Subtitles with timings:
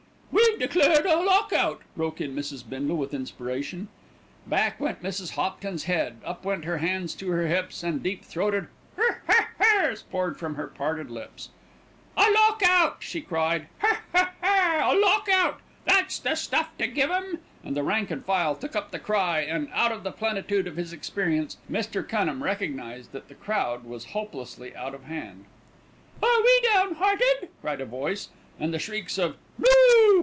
[0.33, 2.67] "We've declared a lock out," broke in Mrs.
[2.67, 3.87] Bindle with inspiration.
[4.45, 5.31] Back went Mrs.
[5.31, 10.03] Hopton's head, up went her hands to her hips, and deep throated "Her her her's"
[10.03, 11.49] poured from her parted lips.
[12.15, 13.67] "A lock out!" she cried.
[13.79, 15.61] "Her her her, a lock out!
[15.85, 19.39] That's the stuff to give 'em!" and the rank and file took up the cry
[19.41, 22.07] and, out of the plenitude of his experience, Mr.
[22.07, 25.45] Cunham recognised that the crowd was hopelessly out of hand.
[26.21, 28.29] "Are we down hearted?" cried a voice,
[28.59, 29.67] and the shrieks of "No!"